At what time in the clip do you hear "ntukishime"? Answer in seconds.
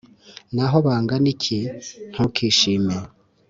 2.13-2.95